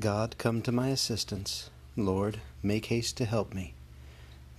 God, 0.00 0.38
come 0.38 0.62
to 0.62 0.72
my 0.72 0.88
assistance. 0.88 1.68
Lord, 1.94 2.40
make 2.62 2.86
haste 2.86 3.18
to 3.18 3.26
help 3.26 3.52
me. 3.52 3.74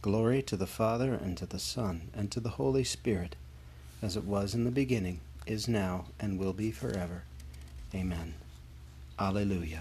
Glory 0.04 0.44
to 0.44 0.56
the 0.56 0.68
Father, 0.68 1.16
and 1.16 1.36
to 1.38 1.48
the 1.48 1.58
Son, 1.58 2.10
and 2.14 2.30
to 2.30 2.40
the 2.40 2.62
Holy 2.62 2.84
Spirit, 2.84 3.36
as 4.04 4.16
it 4.16 4.24
was 4.24 4.54
in 4.54 4.66
the 4.66 4.72
beginning, 4.72 5.20
is 5.48 5.68
now, 5.68 6.06
and 6.20 6.38
will 6.38 6.54
be 6.54 6.70
forever. 6.70 7.24
Amen. 7.96 8.36
Alleluia. 9.18 9.80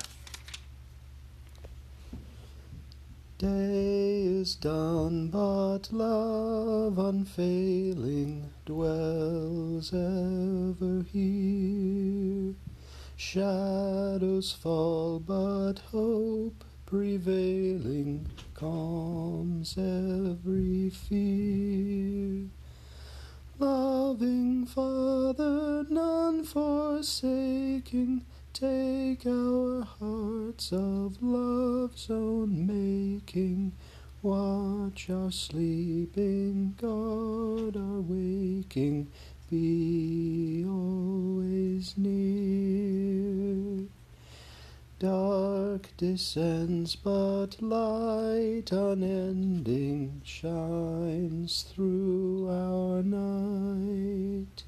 Day 3.37 4.23
is 4.25 4.55
done, 4.55 5.29
but 5.29 5.93
love 5.93 6.99
unfailing 6.99 8.51
dwells 8.65 9.93
ever 9.93 11.05
here. 11.13 12.55
Shadows 13.23 14.51
fall, 14.51 15.21
but 15.21 15.75
hope 15.93 16.65
prevailing 16.87 18.27
calms 18.55 19.77
every 19.77 20.89
fear. 20.89 22.49
Loving 23.59 24.65
Father, 24.65 25.85
none 25.91 26.45
forsaking, 26.45 28.25
take 28.55 29.27
our 29.27 29.83
hearts 29.83 30.73
of 30.73 31.23
love's 31.23 32.11
own 32.11 32.67
making. 32.67 33.73
Watch 34.23 35.09
our 35.11 35.31
sleeping, 35.31 36.75
guard 36.81 37.77
our 37.77 38.01
waking, 38.01 39.09
be 39.51 40.65
always 40.65 41.95
near. 41.97 43.87
Dark 45.01 45.89
descends, 45.97 46.95
but 46.95 47.61
light 47.61 48.71
unending 48.71 50.21
shines 50.25 51.63
through 51.63 52.49
our 52.49 53.03
night. 53.03 54.63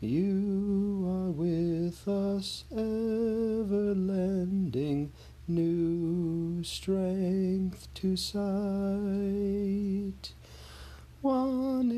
You 0.00 1.06
are 1.08 1.30
with 1.30 2.06
us, 2.06 2.64
ever 2.72 3.94
lending 3.94 5.12
new 5.46 6.62
strength 6.62 7.88
to 7.94 8.16
sight. 8.16 8.42
One 11.22 11.90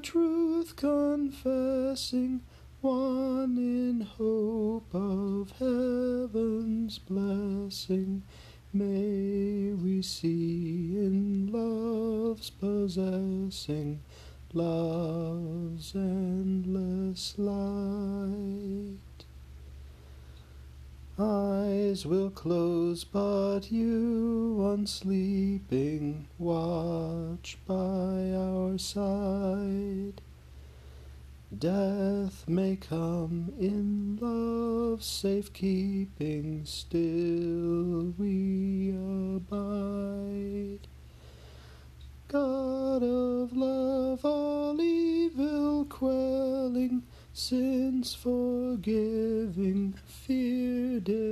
truth 0.00 0.76
confessing, 0.76 2.40
one 2.80 3.58
in 3.58 4.00
hope 4.00 4.94
of 4.94 5.52
heaven's 5.58 6.98
blessing. 6.98 8.22
May 8.72 9.72
we 9.72 10.00
see 10.02 10.96
in 10.96 11.50
love's 11.52 12.50
possessing 12.50 14.00
love's 14.52 15.94
endless 15.94 17.38
light. 17.38 18.89
Eyes 21.90 22.06
will 22.06 22.30
close, 22.30 23.02
but 23.02 23.72
you, 23.72 24.58
unsleeping, 24.60 26.26
watch 26.38 27.58
by 27.66 27.74
our 27.74 28.78
side. 28.78 30.20
Death 31.58 32.44
may 32.46 32.76
come 32.76 33.52
in 33.58 34.18
love's 34.20 35.04
safekeeping, 35.04 36.64
still 36.64 38.14
we 38.16 38.90
abide. 38.90 39.89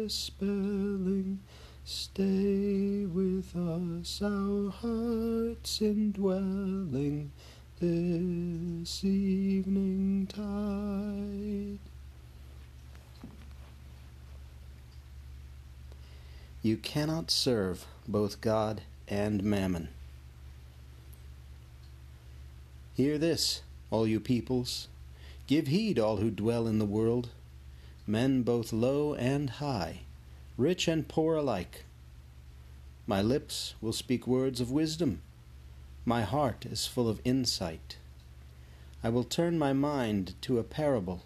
Fear 0.09 0.39
dispelling, 0.39 1.39
stay 1.85 3.05
with 3.05 3.55
us, 3.55 4.23
our 4.23 4.71
hearts 4.71 5.83
indwelling 5.83 7.31
this 7.79 9.05
evening 9.05 10.27
tide. 10.27 11.79
You 16.63 16.77
cannot 16.79 17.31
serve 17.31 17.87
both 18.07 18.41
God 18.41 18.81
and 19.07 19.45
mammon. 19.45 19.89
Hear 22.95 23.19
this, 23.19 23.63
all 23.91 24.07
you 24.07 24.21
peoples. 24.21 24.89
Give 25.47 25.67
heed, 25.67 25.99
all 25.99 26.17
who 26.17 26.31
dwell 26.31 26.67
in 26.67 26.79
the 26.79 26.85
world, 26.85 27.29
men 28.09 28.43
both 28.43 28.73
low 28.73 29.15
and 29.15 29.51
high, 29.51 30.01
rich 30.57 30.89
and 30.89 31.07
poor 31.07 31.37
alike. 31.37 31.85
My 33.07 33.23
lips 33.23 33.75
will 33.81 33.93
speak 33.93 34.27
words 34.27 34.61
of 34.61 34.71
wisdom. 34.71 35.23
My 36.05 36.23
heart 36.23 36.67
is 36.67 36.87
full 36.87 37.09
of 37.09 37.21
insight. 37.25 37.99
I 39.05 39.11
will 39.11 39.25
turn 39.25 39.59
my 39.59 39.73
mind 39.73 40.35
to 40.43 40.59
a 40.59 40.65
parable. 40.65 41.23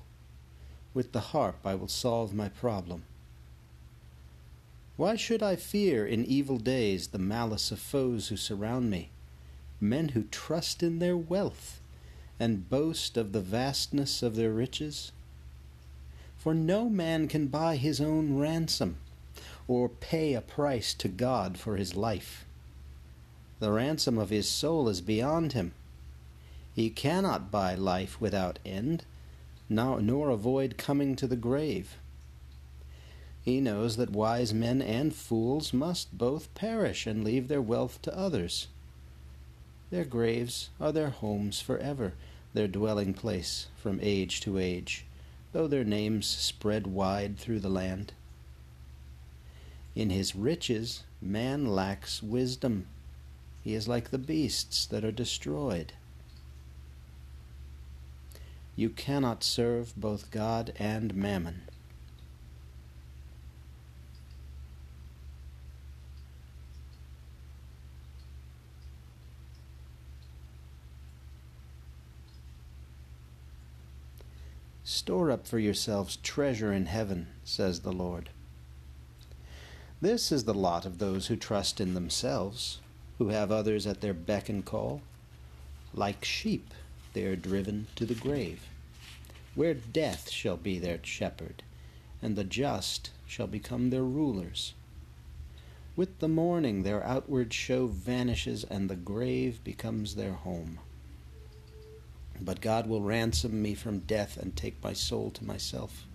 With 0.93 1.13
the 1.13 1.33
harp 1.33 1.59
I 1.65 1.75
will 1.75 1.89
solve 1.89 2.35
my 2.35 2.49
problem. 2.49 3.05
Why 4.97 5.17
should 5.17 5.43
I 5.43 5.57
fear 5.57 6.07
in 6.07 6.27
evil 6.27 6.59
days 6.59 7.09
the 7.09 7.19
malice 7.19 7.71
of 7.71 7.79
foes 7.79 8.29
who 8.29 8.37
surround 8.37 8.91
me? 8.91 9.11
men 9.83 10.11
who 10.11 10.23
trust 10.31 10.83
in 10.83 11.01
their 11.01 11.17
wealth 11.17 11.81
and 12.39 12.71
boast 12.71 13.17
of 13.17 13.33
the 13.33 13.41
vastness 13.41 14.23
of 14.23 14.37
their 14.37 14.53
riches? 14.53 15.13
For 16.43 16.55
no 16.55 16.89
man 16.89 17.29
can 17.29 17.47
buy 17.47 17.77
his 17.77 18.01
own 18.01 18.37
ransom 18.37 18.97
or 19.69 19.89
pay 19.89 20.35
a 20.35 20.41
price 20.41 20.93
to 20.95 21.07
God 21.07 21.57
for 21.57 21.77
his 21.77 21.95
life. 21.95 22.45
The 23.61 23.71
ransom 23.71 24.19
of 24.19 24.31
his 24.31 24.49
soul 24.49 24.89
is 24.89 25.01
beyond 25.01 25.53
him. 25.53 25.73
He 26.75 26.91
cannot 26.91 27.53
buy 27.53 27.77
life 27.77 28.21
without 28.21 28.59
end, 28.67 29.05
nor 29.69 30.31
avoid 30.31 30.77
coming 30.77 31.15
to 31.15 31.29
the 31.29 31.37
grave. 31.37 31.97
He 33.41 33.61
knows 33.61 33.97
that 33.97 34.11
wise 34.11 34.53
men 34.53 34.83
and 34.83 35.15
fools 35.15 35.73
must 35.73 36.19
both 36.19 36.53
perish 36.57 37.07
and 37.07 37.23
leave 37.23 37.47
their 37.47 37.63
wealth 37.63 38.03
to 38.03 38.19
others. 38.19 38.67
Their 39.91 40.05
graves 40.05 40.71
are 40.81 40.91
their 40.91 41.11
homes 41.11 41.61
forever, 41.61 42.15
their 42.53 42.67
dwelling 42.67 43.15
place 43.15 43.69
from 43.77 44.01
age 44.03 44.41
to 44.41 44.59
age, 44.59 45.05
though 45.53 45.67
their 45.67 45.85
names 45.85 46.27
spread 46.27 46.87
wide 46.87 47.39
through 47.39 47.61
the 47.61 47.69
land. 47.69 48.13
In 49.95 50.11
his 50.11 50.35
riches, 50.35 51.05
man 51.21 51.67
lacks 51.67 52.23
wisdom. 52.23 52.87
He 53.63 53.75
is 53.75 53.87
like 53.87 54.11
the 54.11 54.19
beasts 54.19 54.87
that 54.87 55.05
are 55.05 55.13
destroyed. 55.13 55.93
You 58.75 58.89
cannot 58.89 59.45
serve 59.45 59.95
both 59.97 60.31
God 60.31 60.73
and 60.79 61.15
mammon. 61.15 61.63
Store 74.85 75.31
up 75.31 75.47
for 75.47 75.61
yourselves 75.61 76.17
treasure 76.17 76.73
in 76.73 76.87
heaven, 76.87 77.29
says 77.45 77.81
the 77.81 77.93
Lord. 77.93 78.31
This 80.01 80.33
is 80.33 80.43
the 80.43 80.55
lot 80.55 80.85
of 80.85 80.99
those 80.99 81.29
who 81.29 81.37
trust 81.37 81.81
in 81.81 81.95
themselves, 81.95 82.81
who 83.19 83.29
have 83.29 83.53
others 83.53 83.87
at 83.87 84.01
their 84.01 84.13
beck 84.13 84.49
and 84.49 84.65
call. 84.65 85.01
Like 85.95 86.25
sheep, 86.25 86.75
they 87.13 87.25
are 87.27 87.37
driven 87.37 87.87
to 87.95 88.05
the 88.05 88.15
grave, 88.15 88.67
where 89.55 89.75
death 89.75 90.29
shall 90.31 90.57
be 90.57 90.81
their 90.81 90.99
shepherd, 91.05 91.63
and 92.21 92.35
the 92.35 92.43
just 92.43 93.11
shall 93.25 93.47
become 93.47 93.91
their 93.91 94.03
rulers. 94.03 94.75
With 95.95 96.19
the 96.19 96.29
morning, 96.29 96.83
their 96.83 97.05
outward 97.05 97.55
show 97.55 97.87
vanishes, 97.87 98.65
and 98.65 98.91
the 98.91 98.97
grave 98.97 99.63
becomes 99.63 100.17
their 100.17 100.33
home. 100.33 100.81
But 102.45 102.61
God 102.61 102.89
will 102.89 103.03
ransom 103.03 103.63
me 103.63 103.75
from 103.75 104.01
death 104.01 104.37
and 104.37 104.57
take 104.57 104.83
my 104.83 104.93
soul 104.93 105.31
to 105.31 105.45
myself. 105.45 106.07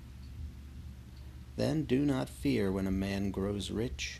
Then 1.56 1.84
do 1.84 2.06
not 2.06 2.30
fear 2.30 2.72
when 2.72 2.86
a 2.86 2.92
man 2.92 3.32
grows 3.32 3.72
rich. 3.72 4.20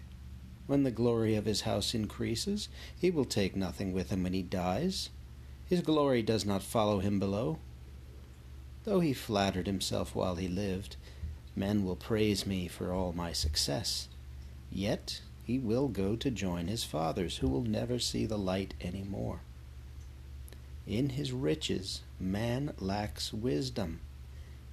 When 0.68 0.84
the 0.84 0.92
glory 0.92 1.36
of 1.36 1.46
his 1.46 1.62
house 1.62 1.94
increases, 1.94 2.70
he 2.98 3.12
will 3.12 3.26
take 3.26 3.56
nothing 3.56 3.94
with 3.94 4.10
him 4.10 4.24
when 4.24 4.34
he 4.34 4.42
dies. 4.42 5.10
His 5.66 5.82
glory 5.82 6.22
does 6.22 6.46
not 6.46 6.64
follow 6.64 7.00
him 7.00 7.20
below. 7.20 7.60
Though 8.86 9.02
he 9.02 9.14
flattered 9.14 9.68
himself 9.68 10.16
while 10.16 10.36
he 10.36 10.48
lived, 10.48 10.96
Men 11.58 11.84
will 11.84 11.96
praise 11.96 12.46
me 12.46 12.68
for 12.68 12.94
all 12.94 13.14
my 13.14 13.34
success. 13.34 14.08
Yet 14.72 15.22
he 15.44 15.58
will 15.58 15.88
go 15.88 16.16
to 16.16 16.30
join 16.30 16.68
his 16.68 16.84
fathers, 16.84 17.38
who 17.38 17.50
will 17.50 17.64
never 17.64 18.00
see 18.00 18.26
the 18.26 18.38
light 18.38 18.76
any 18.80 19.04
more. 19.04 19.42
In 20.88 21.10
his 21.10 21.34
riches, 21.34 22.02
man 22.18 22.74
lacks 22.80 23.34
wisdom. 23.34 24.00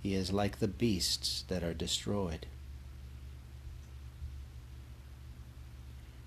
He 0.01 0.15
is 0.15 0.33
like 0.33 0.59
the 0.59 0.69
beasts 0.69 1.45
that 1.49 1.65
are 1.65 1.75
destroyed. 1.75 2.47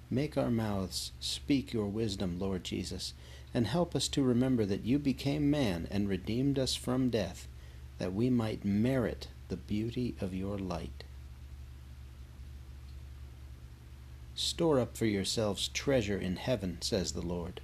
Make 0.09 0.37
our 0.37 0.51
mouths 0.51 1.11
speak 1.19 1.73
your 1.73 1.87
wisdom, 1.87 2.37
Lord 2.37 2.63
Jesus, 2.63 3.13
and 3.53 3.67
help 3.67 3.95
us 3.95 4.07
to 4.09 4.23
remember 4.23 4.65
that 4.65 4.85
you 4.85 4.99
became 4.99 5.49
man 5.49 5.87
and 5.89 6.09
redeemed 6.09 6.59
us 6.59 6.75
from 6.75 7.09
death, 7.09 7.47
that 7.97 8.13
we 8.13 8.29
might 8.29 8.65
merit 8.65 9.27
the 9.47 9.57
beauty 9.57 10.15
of 10.19 10.33
your 10.33 10.57
light. 10.57 11.03
Store 14.35 14.79
up 14.79 14.97
for 14.97 15.05
yourselves 15.05 15.69
treasure 15.69 16.17
in 16.17 16.35
heaven, 16.35 16.77
says 16.81 17.13
the 17.13 17.21
Lord. 17.21 17.61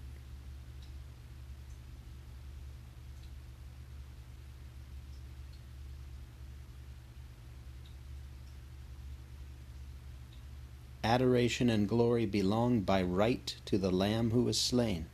Adoration 11.03 11.69
and 11.69 11.87
glory 11.87 12.25
belong 12.25 12.79
by 12.79 13.03
right 13.03 13.55
to 13.65 13.77
the 13.77 13.91
Lamb 13.91 14.31
who 14.31 14.43
was 14.43 14.57
slain. 14.57 15.07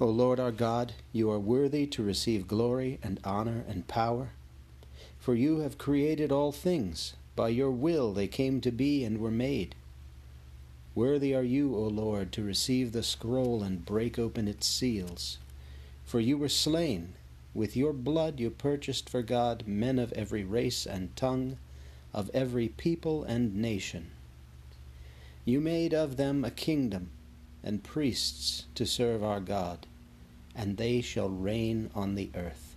O 0.00 0.06
Lord 0.06 0.40
our 0.40 0.50
God, 0.50 0.94
you 1.12 1.30
are 1.30 1.38
worthy 1.38 1.86
to 1.88 2.02
receive 2.02 2.48
glory 2.48 2.98
and 3.02 3.20
honor 3.24 3.64
and 3.68 3.86
power, 3.86 4.30
for 5.18 5.34
you 5.34 5.60
have 5.60 5.78
created 5.78 6.32
all 6.32 6.50
things 6.50 7.14
by 7.36 7.50
your 7.50 7.70
will 7.70 8.12
they 8.12 8.26
came 8.26 8.60
to 8.62 8.72
be 8.72 9.04
and 9.04 9.18
were 9.18 9.30
made. 9.30 9.74
Worthy 10.94 11.34
are 11.34 11.42
you, 11.42 11.74
O 11.76 11.82
Lord, 11.82 12.32
to 12.32 12.42
receive 12.42 12.92
the 12.92 13.02
scroll 13.02 13.62
and 13.62 13.84
break 13.84 14.18
open 14.18 14.48
its 14.48 14.66
seals. 14.66 15.38
For 16.04 16.20
you 16.20 16.38
were 16.38 16.48
slain. 16.48 17.14
With 17.52 17.76
your 17.76 17.92
blood 17.92 18.40
you 18.40 18.50
purchased 18.50 19.08
for 19.08 19.22
God 19.22 19.64
men 19.66 19.98
of 19.98 20.12
every 20.12 20.44
race 20.44 20.86
and 20.86 21.14
tongue, 21.16 21.58
of 22.14 22.30
every 22.32 22.68
people 22.68 23.24
and 23.24 23.56
nation. 23.56 24.12
You 25.44 25.60
made 25.60 25.92
of 25.92 26.16
them 26.16 26.44
a 26.44 26.50
kingdom 26.50 27.10
and 27.62 27.82
priests 27.82 28.66
to 28.76 28.86
serve 28.86 29.22
our 29.22 29.40
God, 29.40 29.86
and 30.54 30.76
they 30.76 31.00
shall 31.00 31.28
reign 31.28 31.90
on 31.94 32.14
the 32.14 32.30
earth. 32.34 32.76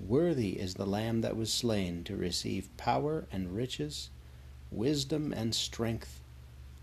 Worthy 0.00 0.58
is 0.58 0.74
the 0.74 0.86
Lamb 0.86 1.20
that 1.20 1.36
was 1.36 1.52
slain 1.52 2.04
to 2.04 2.16
receive 2.16 2.74
power 2.76 3.26
and 3.30 3.54
riches, 3.54 4.10
wisdom 4.70 5.32
and 5.32 5.54
strength, 5.54 6.20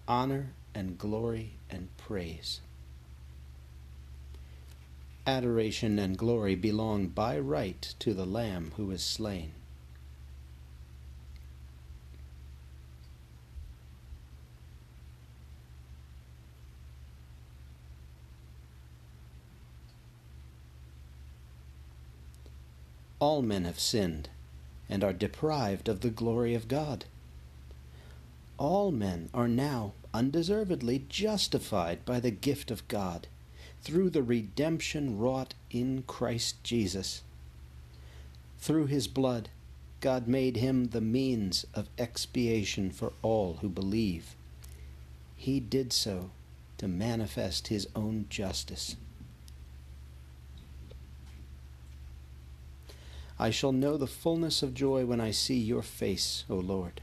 honor 0.07 0.51
and 0.75 0.97
glory 0.97 1.53
and 1.69 1.87
praise. 1.97 2.61
Adoration 5.25 5.97
and 5.97 6.17
glory 6.17 6.55
belong 6.55 7.07
by 7.07 7.39
right 7.39 7.95
to 7.99 8.13
the 8.13 8.25
Lamb 8.25 8.73
who 8.75 8.85
was 8.85 9.01
slain. 9.01 9.53
All 23.25 23.41
men 23.41 23.63
have 23.63 23.79
sinned 23.79 24.29
and 24.87 25.03
are 25.03 25.11
deprived 25.11 25.89
of 25.89 26.01
the 26.01 26.11
glory 26.11 26.53
of 26.53 26.67
God. 26.67 27.05
All 28.59 28.91
men 28.91 29.29
are 29.33 29.47
now 29.47 29.93
undeservedly 30.13 31.05
justified 31.09 32.05
by 32.05 32.19
the 32.19 32.29
gift 32.29 32.69
of 32.69 32.87
God 32.87 33.25
through 33.81 34.11
the 34.11 34.21
redemption 34.21 35.17
wrought 35.17 35.55
in 35.71 36.03
Christ 36.03 36.63
Jesus. 36.63 37.23
Through 38.59 38.85
his 38.85 39.07
blood, 39.07 39.49
God 40.01 40.27
made 40.27 40.57
him 40.57 40.89
the 40.89 41.01
means 41.01 41.65
of 41.73 41.89
expiation 41.97 42.91
for 42.91 43.11
all 43.23 43.57
who 43.61 43.69
believe. 43.69 44.35
He 45.35 45.59
did 45.59 45.91
so 45.91 46.29
to 46.77 46.87
manifest 46.87 47.69
his 47.69 47.87
own 47.95 48.27
justice. 48.29 48.97
I 53.37 53.49
shall 53.49 53.71
know 53.71 53.97
the 53.97 54.07
fullness 54.07 54.63
of 54.63 54.73
joy 54.73 55.05
when 55.05 55.19
I 55.19 55.31
see 55.31 55.57
your 55.57 55.81
face, 55.81 56.45
O 56.49 56.55
Lord. 56.55 57.01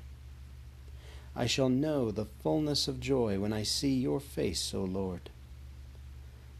I 1.36 1.46
shall 1.46 1.68
know 1.68 2.10
the 2.10 2.26
fullness 2.42 2.88
of 2.88 3.00
joy 3.00 3.38
when 3.38 3.52
I 3.52 3.62
see 3.62 3.94
your 3.94 4.20
face, 4.20 4.74
O 4.74 4.82
Lord. 4.82 5.30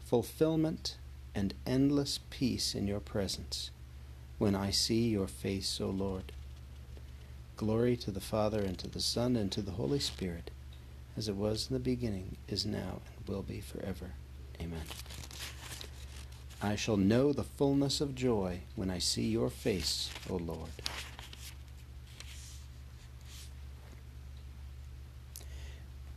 Fulfillment 0.05 0.97
and 1.35 1.55
endless 1.67 2.21
peace 2.31 2.75
in 2.75 2.87
your 2.87 3.01
presence 3.01 3.71
when 4.39 4.55
I 4.55 4.71
see 4.71 5.09
your 5.09 5.27
face, 5.27 5.81
O 5.81 5.89
Lord. 5.89 6.33
Glory 7.57 7.97
to 7.99 8.11
the 8.11 8.21
Father, 8.21 8.61
and 8.61 8.79
to 8.79 8.89
the 8.89 9.01
Son, 9.01 9.37
and 9.37 9.53
to 9.53 9.63
the 9.63 9.73
Holy 9.73 10.01
Spirit, 10.01 10.51
as 11.17 11.29
it 11.29 11.37
was 11.37 11.69
in 11.71 11.75
the 11.75 11.81
beginning, 11.81 12.37
is 12.49 12.67
now, 12.67 13.01
and 13.17 13.29
will 13.29 13.43
be 13.43 13.61
forever. 13.61 14.13
Amen. 14.61 14.83
I 16.65 16.77
shall 16.77 16.97
know 16.97 17.33
the 17.33 17.43
fullness 17.43 18.01
of 18.01 18.15
joy 18.15 18.61
when 18.77 18.89
I 18.89 19.01
see 19.01 19.27
your 19.27 19.51
face, 19.51 20.11
O 20.31 20.37
Lord. 20.37 20.71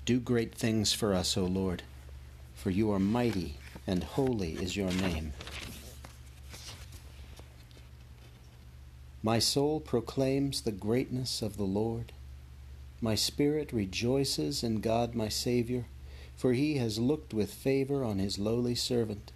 Do 0.06 0.19
great 0.19 0.53
things 0.53 0.94
for 0.94 1.15
us, 1.15 1.36
O 1.36 1.45
Lord, 1.45 1.81
for 2.53 2.69
you 2.69 2.92
are 2.92 3.00
mighty, 3.00 3.56
and 3.88 4.03
holy 4.03 4.53
is 4.53 4.77
your 4.77 4.92
name. 4.92 5.33
My 9.24 9.39
soul 9.39 9.80
proclaims 9.80 10.62
the 10.62 10.71
greatness 10.71 11.42
of 11.42 11.57
the 11.57 11.63
Lord. 11.63 12.12
My 13.01 13.15
spirit 13.15 13.74
rejoices 13.74 14.63
in 14.63 14.80
God 14.80 15.15
my 15.15 15.27
Saviour, 15.27 15.86
for 16.38 16.53
he 16.53 16.75
has 16.75 17.00
looked 17.00 17.33
with 17.33 17.51
favor 17.51 18.03
on 18.03 18.19
his 18.19 18.38
lowly 18.38 18.75
servant. 18.75 19.31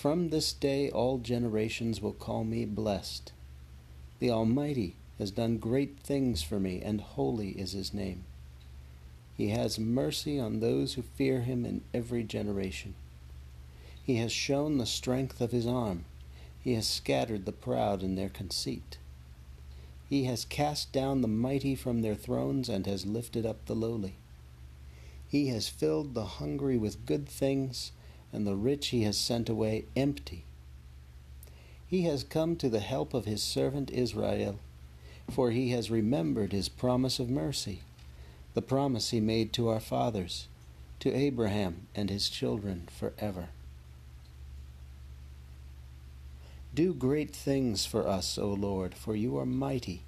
From 0.00 0.30
this 0.30 0.54
day 0.54 0.88
all 0.88 1.18
generations 1.18 2.00
will 2.00 2.14
call 2.14 2.42
me 2.42 2.64
blessed. 2.64 3.32
The 4.18 4.30
Almighty 4.30 4.96
has 5.18 5.30
done 5.30 5.58
great 5.58 6.00
things 6.00 6.42
for 6.42 6.58
me, 6.58 6.80
and 6.80 7.02
holy 7.02 7.50
is 7.50 7.72
his 7.72 7.92
name. 7.92 8.24
He 9.36 9.48
has 9.48 9.78
mercy 9.78 10.40
on 10.40 10.60
those 10.60 10.94
who 10.94 11.02
fear 11.02 11.42
him 11.42 11.66
in 11.66 11.82
every 11.92 12.22
generation. 12.22 12.94
He 14.02 14.16
has 14.16 14.32
shown 14.32 14.78
the 14.78 14.86
strength 14.86 15.38
of 15.42 15.52
his 15.52 15.66
arm. 15.66 16.06
He 16.64 16.72
has 16.76 16.86
scattered 16.86 17.44
the 17.44 17.52
proud 17.52 18.02
in 18.02 18.14
their 18.14 18.30
conceit. 18.30 18.96
He 20.08 20.24
has 20.24 20.46
cast 20.46 20.92
down 20.92 21.20
the 21.20 21.28
mighty 21.28 21.74
from 21.74 22.00
their 22.00 22.14
thrones 22.14 22.70
and 22.70 22.86
has 22.86 23.04
lifted 23.04 23.44
up 23.44 23.66
the 23.66 23.76
lowly. 23.76 24.14
He 25.28 25.48
has 25.48 25.68
filled 25.68 26.14
the 26.14 26.24
hungry 26.24 26.78
with 26.78 27.04
good 27.04 27.28
things 27.28 27.92
and 28.32 28.46
the 28.46 28.54
rich 28.54 28.88
he 28.88 29.02
has 29.02 29.18
sent 29.18 29.48
away 29.48 29.84
empty. 29.96 30.44
He 31.86 32.02
has 32.02 32.22
come 32.22 32.56
to 32.56 32.68
the 32.68 32.80
help 32.80 33.14
of 33.14 33.24
his 33.24 33.42
servant 33.42 33.90
Israel, 33.90 34.60
for 35.30 35.50
he 35.50 35.70
has 35.70 35.90
remembered 35.90 36.52
his 36.52 36.68
promise 36.68 37.18
of 37.18 37.28
mercy, 37.28 37.82
the 38.54 38.62
promise 38.62 39.10
he 39.10 39.20
made 39.20 39.52
to 39.54 39.68
our 39.68 39.80
fathers, 39.80 40.46
to 41.00 41.12
Abraham 41.12 41.86
and 41.94 42.10
his 42.10 42.28
children 42.28 42.88
forever. 42.96 43.48
Do 46.72 46.94
great 46.94 47.34
things 47.34 47.84
for 47.84 48.06
us, 48.06 48.38
O 48.38 48.48
Lord, 48.48 48.94
for 48.94 49.16
you 49.16 49.36
are 49.38 49.46
mighty, 49.46 50.02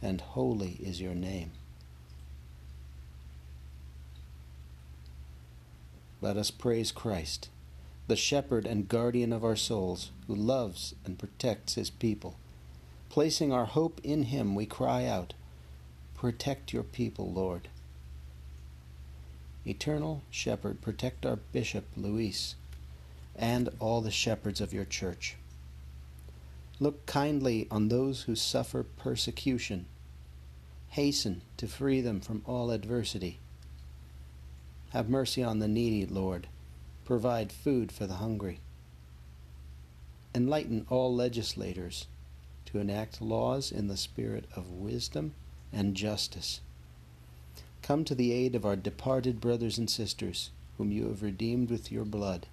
and 0.00 0.20
holy 0.20 0.78
is 0.80 1.00
your 1.00 1.14
name. 1.14 1.50
Let 6.20 6.36
us 6.36 6.52
praise 6.52 6.92
Christ 6.92 7.48
the 8.06 8.16
shepherd 8.16 8.66
and 8.66 8.88
guardian 8.88 9.32
of 9.32 9.44
our 9.44 9.56
souls, 9.56 10.10
who 10.26 10.34
loves 10.34 10.94
and 11.04 11.18
protects 11.18 11.74
his 11.74 11.88
people. 11.88 12.36
Placing 13.08 13.52
our 13.52 13.64
hope 13.64 14.00
in 14.04 14.24
him, 14.24 14.54
we 14.54 14.66
cry 14.66 15.06
out, 15.06 15.32
Protect 16.14 16.72
your 16.72 16.82
people, 16.82 17.32
Lord. 17.32 17.68
Eternal 19.66 20.22
Shepherd, 20.30 20.82
protect 20.82 21.24
our 21.24 21.36
Bishop, 21.36 21.86
Luis, 21.96 22.54
and 23.34 23.70
all 23.78 24.02
the 24.02 24.10
shepherds 24.10 24.60
of 24.60 24.74
your 24.74 24.84
church. 24.84 25.36
Look 26.78 27.06
kindly 27.06 27.66
on 27.70 27.88
those 27.88 28.22
who 28.22 28.36
suffer 28.36 28.82
persecution. 28.82 29.86
Hasten 30.90 31.40
to 31.56 31.66
free 31.66 32.00
them 32.00 32.20
from 32.20 32.42
all 32.46 32.70
adversity. 32.70 33.38
Have 34.90 35.08
mercy 35.08 35.42
on 35.42 35.60
the 35.60 35.68
needy, 35.68 36.04
Lord 36.04 36.46
provide 37.04 37.52
food 37.52 37.92
for 37.92 38.06
the 38.06 38.14
hungry. 38.14 38.60
Enlighten 40.34 40.86
all 40.88 41.14
legislators 41.14 42.06
to 42.66 42.78
enact 42.78 43.22
laws 43.22 43.70
in 43.70 43.88
the 43.88 43.96
spirit 43.96 44.46
of 44.56 44.70
wisdom 44.70 45.34
and 45.72 45.94
justice. 45.94 46.60
Come 47.82 48.04
to 48.04 48.14
the 48.14 48.32
aid 48.32 48.54
of 48.54 48.64
our 48.64 48.76
departed 48.76 49.40
brothers 49.40 49.78
and 49.78 49.90
sisters, 49.90 50.50
whom 50.78 50.90
you 50.90 51.08
have 51.08 51.22
redeemed 51.22 51.70
with 51.70 51.92
your 51.92 52.04
blood. 52.04 52.46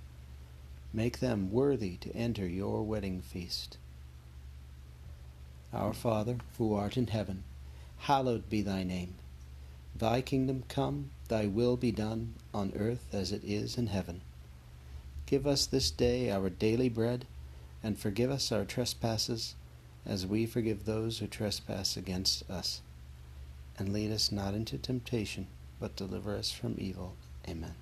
Make 0.93 1.19
them 1.19 1.51
worthy 1.51 1.95
to 1.97 2.15
enter 2.15 2.45
your 2.45 2.83
wedding 2.83 3.21
feast. 3.21 3.77
Our 5.73 5.93
Father, 5.93 6.37
who 6.57 6.75
art 6.75 6.97
in 6.97 7.07
heaven, 7.07 7.43
hallowed 7.99 8.49
be 8.49 8.61
thy 8.61 8.83
name. 8.83 9.15
Thy 9.95 10.21
kingdom 10.21 10.63
come, 10.67 11.11
thy 11.29 11.45
will 11.45 11.77
be 11.77 11.91
done, 11.91 12.33
on 12.53 12.73
earth 12.75 13.05
as 13.13 13.31
it 13.31 13.43
is 13.45 13.77
in 13.77 13.87
heaven. 13.87 14.21
Give 15.31 15.47
us 15.47 15.65
this 15.65 15.91
day 15.91 16.29
our 16.29 16.49
daily 16.49 16.89
bread, 16.89 17.25
and 17.81 17.97
forgive 17.97 18.29
us 18.29 18.51
our 18.51 18.65
trespasses, 18.65 19.55
as 20.05 20.27
we 20.27 20.45
forgive 20.45 20.83
those 20.83 21.19
who 21.19 21.27
trespass 21.27 21.95
against 21.95 22.49
us. 22.49 22.81
And 23.79 23.93
lead 23.93 24.11
us 24.11 24.29
not 24.29 24.53
into 24.53 24.77
temptation, 24.77 25.47
but 25.79 25.95
deliver 25.95 26.35
us 26.35 26.51
from 26.51 26.75
evil. 26.77 27.15
Amen. 27.47 27.75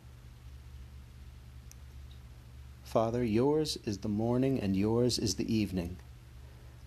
Father, 2.83 3.23
yours 3.23 3.79
is 3.83 3.97
the 3.97 4.07
morning 4.07 4.59
and 4.59 4.75
yours 4.75 5.17
is 5.17 5.33
the 5.33 5.51
evening. 5.51 5.97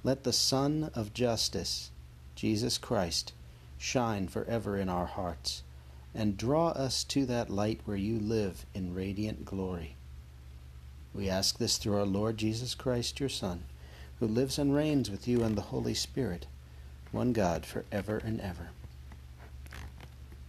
Let 0.04 0.22
the 0.22 0.32
Sun 0.32 0.92
of 0.94 1.12
justice, 1.12 1.90
Jesus 2.36 2.78
Christ, 2.78 3.32
shine 3.78 4.28
forever 4.28 4.76
in 4.76 4.88
our 4.88 5.06
hearts, 5.06 5.64
and 6.14 6.36
draw 6.36 6.68
us 6.68 7.02
to 7.02 7.26
that 7.26 7.50
light 7.50 7.80
where 7.84 7.96
you 7.96 8.20
live 8.20 8.64
in 8.72 8.94
radiant 8.94 9.44
glory. 9.44 9.96
We 11.14 11.28
ask 11.28 11.58
this 11.58 11.76
through 11.76 11.96
our 11.96 12.06
Lord 12.06 12.38
Jesus 12.38 12.74
Christ, 12.74 13.20
your 13.20 13.28
Son, 13.28 13.64
who 14.18 14.26
lives 14.26 14.58
and 14.58 14.74
reigns 14.74 15.10
with 15.10 15.28
you 15.28 15.42
and 15.42 15.56
the 15.56 15.62
Holy 15.62 15.94
Spirit, 15.94 16.46
one 17.10 17.32
God, 17.32 17.66
for 17.66 17.84
ever 17.92 18.18
and 18.18 18.40
ever. 18.40 18.70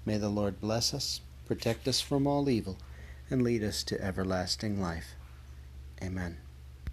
May 0.05 0.17
the 0.17 0.29
Lord 0.29 0.62
bless 0.62 0.93
us, 0.93 1.22
protect 1.46 1.88
us 1.88 2.01
from 2.01 2.27
all 2.27 2.50
evil, 2.50 2.77
and 3.29 3.41
lead 3.41 3.63
us 3.63 3.84
to 3.84 4.01
everlasting 4.01 4.82
life. 4.82 5.15
Amen. 6.01 6.43